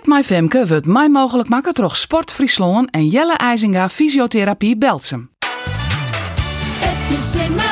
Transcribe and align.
Fit 0.00 0.08
My 0.08 0.22
Femke 0.22 0.66
wordt 0.66 0.86
mij 0.86 1.08
mogelijk 1.08 1.48
maken 1.48 1.74
door 1.74 1.96
Sport 1.96 2.32
Friesland 2.32 2.90
en 2.90 3.06
Jelle 3.06 3.36
IJzinga 3.36 3.88
Fysiotherapie 3.88 4.76
Belsum. 4.76 5.30
Het 6.78 7.18
is 7.18 7.34
in 7.34 7.54
mij, 7.54 7.64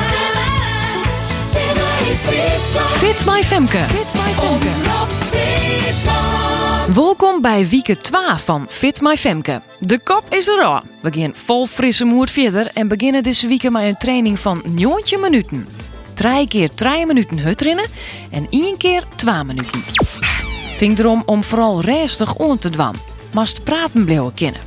Simmer 1.43 2.07
in 2.09 2.15
Friesland. 2.15 2.91
Fit 2.91 3.25
My 3.25 3.43
Femke. 3.43 3.77
Fit 3.77 4.13
My 4.13 4.33
Femke. 4.33 4.67
Welkom 6.93 7.41
bij 7.41 7.67
wieke 7.67 7.97
12 7.97 8.43
van 8.43 8.65
Fit 8.69 9.01
My 9.01 9.17
Femke. 9.17 9.61
De 9.79 9.99
kop 10.03 10.23
is 10.29 10.47
er 10.47 10.63
al. 10.63 10.81
We 11.01 11.11
gaan 11.11 11.31
vol 11.35 11.65
frisse 11.65 12.05
moed 12.05 12.31
verder 12.31 12.71
en 12.73 12.87
beginnen 12.87 13.23
deze 13.23 13.47
week 13.47 13.69
met 13.69 13.83
een 13.83 13.97
training 13.97 14.39
van 14.39 14.61
90 14.65 15.19
minuten. 15.19 15.67
Drie 16.13 16.47
keer 16.47 16.73
3 16.73 17.05
minuten 17.05 17.39
hutrennen 17.39 17.85
en 18.31 18.47
één 18.49 18.77
keer 18.77 19.03
2 19.15 19.43
minuten. 19.43 19.81
Ging 20.79 20.99
erom 20.99 21.23
om 21.25 21.43
vooral 21.43 21.81
rustig 21.81 22.35
on 22.35 22.57
te 22.57 22.69
dwan. 22.69 22.95
Mast 23.33 23.63
praten 23.63 24.05
blijven 24.05 24.33
kennen. 24.33 24.61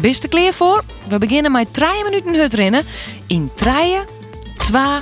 Bist 0.00 0.22
er 0.22 0.28
klaar 0.28 0.52
voor? 0.52 0.84
We 1.08 1.18
beginnen 1.18 1.52
met 1.52 1.74
3 1.74 1.88
minuten 2.04 2.34
hutrennen 2.34 2.84
in 3.26 3.50
3, 3.54 3.98
2, 4.58 5.00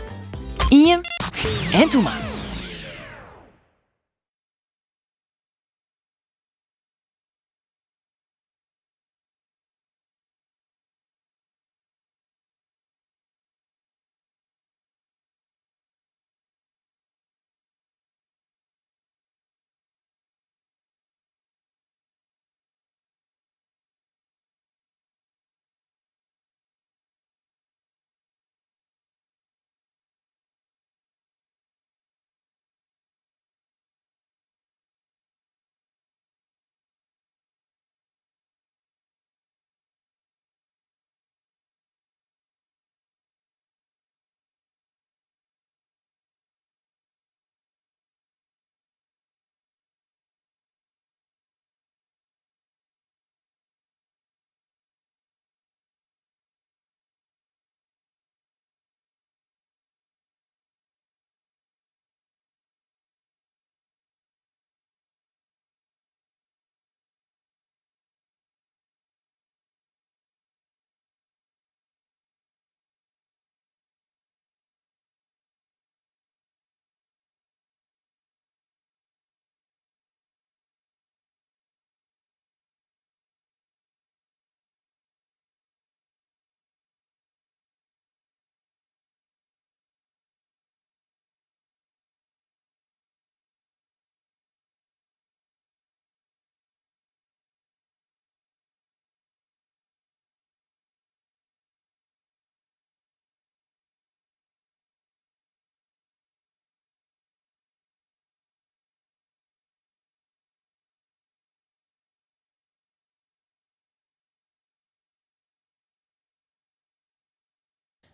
1 0.69 1.01
en 1.73 1.89
toen 1.89 2.03
maar. 2.03 2.32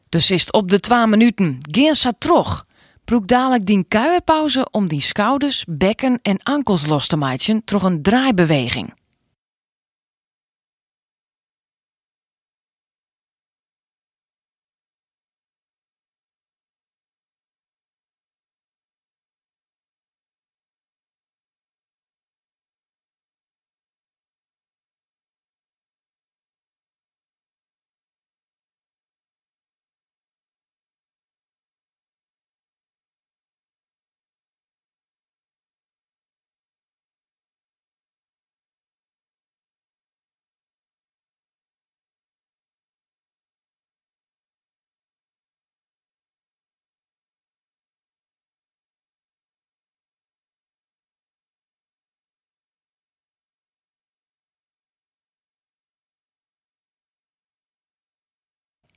Dus 0.09 0.31
is 0.31 0.41
het 0.41 0.53
op 0.53 0.71
de 0.71 0.81
2 0.81 1.07
minuten. 1.07 1.59
Geen 1.71 1.95
sa 1.95 2.13
trog. 2.19 2.67
Broek 3.05 3.29
dadelijk 3.29 3.67
die 3.67 3.85
kuierpauze 3.89 4.69
om 4.71 4.89
die 4.89 5.01
schouders, 5.01 5.65
bekken 5.69 6.19
en 6.23 6.43
ankels 6.43 6.87
los 6.87 7.07
te 7.07 7.17
maken 7.17 7.63
door 7.65 7.85
een 7.85 8.03
draaibeweging. 8.03 8.95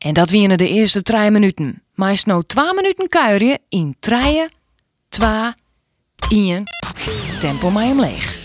En 0.01 0.13
dat 0.13 0.29
wienen 0.29 0.57
de 0.57 0.69
eerste 0.69 1.01
3 1.01 1.31
minuten. 1.31 1.83
Maar 1.93 2.11
is 2.11 2.25
nou 2.25 2.43
2 2.45 2.73
minuten 2.73 3.07
kuieren 3.07 3.59
in 3.69 3.95
3, 3.99 4.47
2, 5.09 5.29
1. 6.29 6.63
Tempo 7.39 7.69
mij 7.69 7.87
hem 7.87 7.99
leeg. 7.99 8.40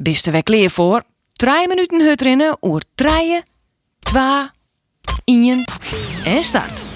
Bist 0.00 0.26
er 0.26 0.32
voor? 0.70 1.02
3 1.32 1.68
minuten 1.68 2.00
hut 2.00 2.20
rennen 2.22 2.56
oer 2.60 2.82
3, 2.94 3.42
2, 3.98 4.22
1 5.24 5.64
en 6.24 6.44
start. 6.44 6.87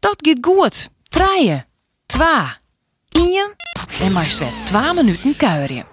Dat 0.00 0.16
gaat 0.18 0.38
goed. 0.40 0.88
Trije, 1.02 1.66
twa, 2.06 2.58
ien 3.08 3.54
en 4.00 4.12
maar 4.12 4.36
weer 4.38 4.52
2 4.64 4.92
minuten 4.94 5.36
kuieren. 5.36 5.89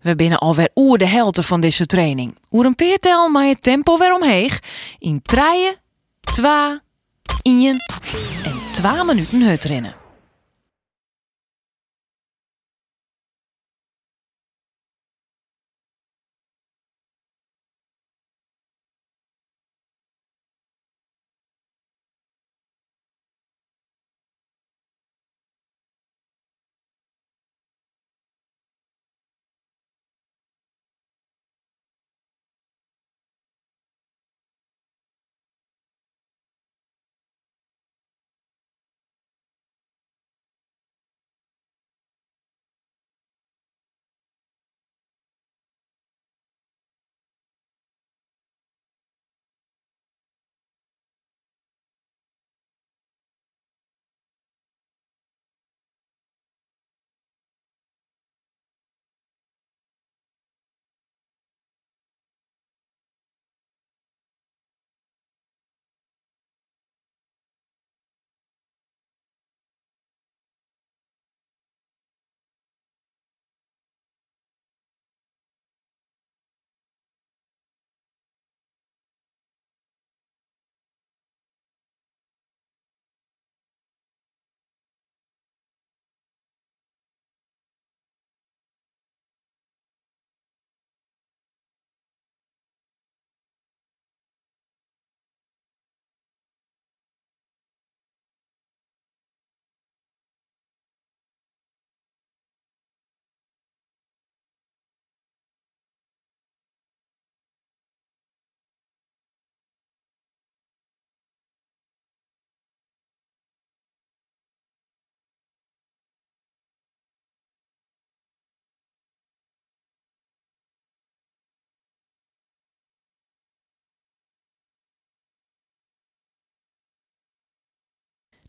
We 0.00 0.14
binnen 0.14 0.38
alweer 0.38 0.70
oer 0.74 0.98
de 0.98 1.06
helte 1.06 1.42
van 1.42 1.60
deze 1.60 1.86
training. 1.86 2.38
Oer 2.50 2.64
een 2.64 2.74
peertel 2.74 3.28
maar 3.28 3.46
het 3.46 3.62
tempo 3.62 3.98
weer 3.98 4.14
omheeg. 4.14 4.60
In 4.98 5.22
treien, 5.22 5.76
twa, 6.20 6.82
ien 7.42 7.76
en 8.44 8.72
twa 8.72 9.02
minuten 9.02 9.42
hut 9.42 9.64
rennen. 9.64 9.99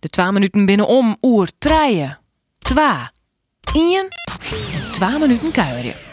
De 0.02 0.10
twa 0.10 0.32
minuten 0.32 0.66
binnen 0.66 0.88
om 0.88 1.18
oer 1.22 1.50
treien, 1.58 2.18
twa, 2.60 3.12
ien. 3.74 4.08
En 4.74 4.92
twa 4.92 5.18
minuten 5.18 5.52
kuieren. 5.52 6.11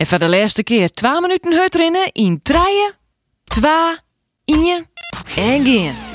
En 0.00 0.06
voor 0.06 0.18
de 0.18 0.28
laatste 0.28 0.62
keer 0.62 0.90
twa 0.90 1.20
minuten 1.20 1.52
hut 1.52 1.74
rennen 1.74 2.12
in 2.12 2.42
treien, 2.42 2.94
twa, 3.44 4.02
ien 4.44 4.86
en 5.36 5.64
geen. 5.64 6.09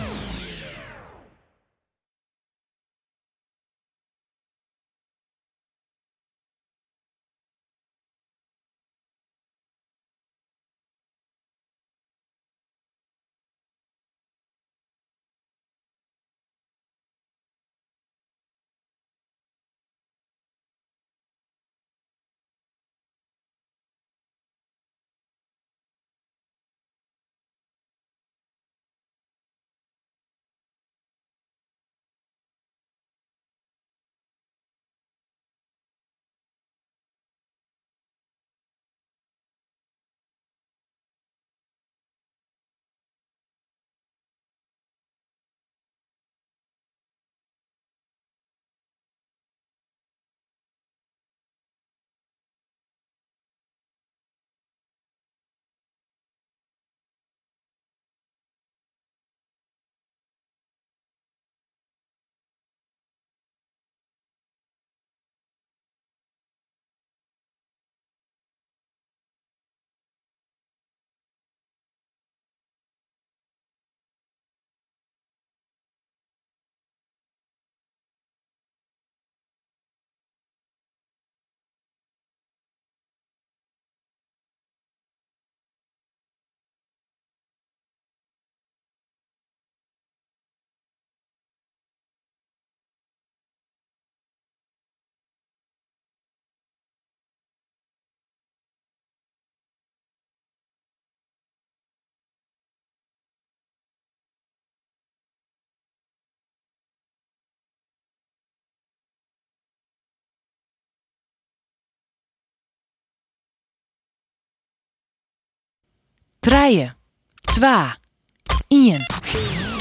Treien. 116.46 116.94
Twa. 117.42 117.98
Ien. 118.68 119.02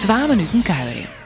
Twa 0.01 0.27
minuten 0.27 0.63
kuieren. 0.63 1.24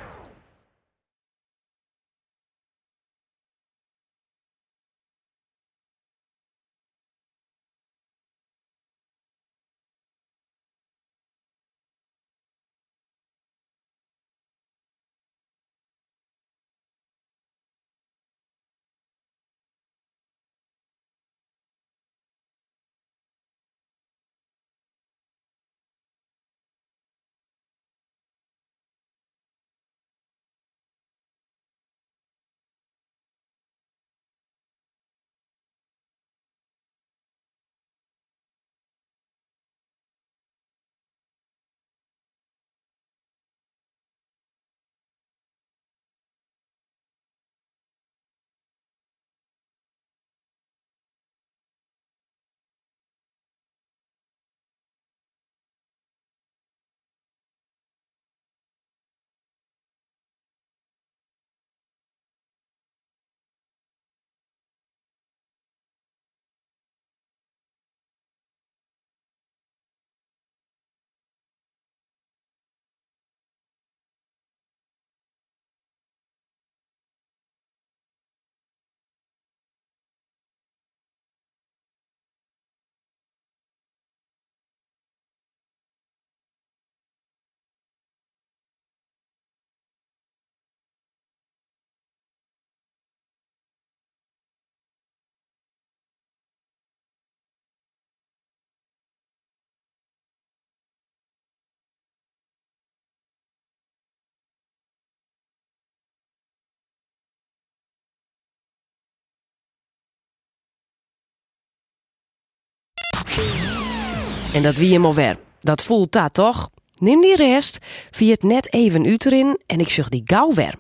En 114.59 114.65
dat 114.65 114.77
wie 114.77 114.93
hem 114.93 115.05
alweer. 115.05 115.37
Dat 115.61 115.83
voelt 115.83 116.13
dat 116.13 116.35
toch? 116.35 116.71
Neem 116.97 117.21
die 117.21 117.37
rest, 117.37 117.79
via 118.11 118.31
het 118.31 118.43
net 118.43 118.73
even 118.73 119.07
uit 119.07 119.27
erin 119.27 119.61
en 119.67 119.81
ik 119.81 119.89
zag 119.89 120.09
die 120.09 120.23
gauw 120.25 120.53
weer. 120.53 120.75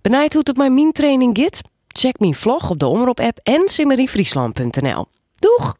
Benijd 0.00 0.32
hoe 0.32 0.42
het 0.44 0.56
bij 0.56 0.70
mijn 0.70 0.92
training 0.92 1.38
gaat? 1.38 1.60
Check 1.86 2.18
mijn 2.18 2.34
vlog 2.34 2.70
op 2.70 2.78
de 2.78 2.86
Omroep 2.86 3.20
app 3.20 3.38
en 3.42 3.68
simmeriefriesland.nl. 3.68 5.06
Doeg! 5.34 5.76